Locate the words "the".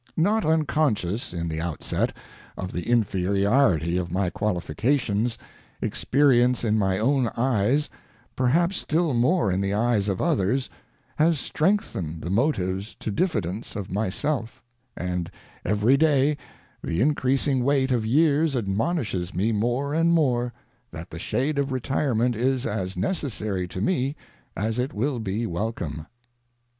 1.47-1.61, 2.71-2.89, 9.61-9.75, 12.23-12.31, 16.83-16.99, 21.11-21.19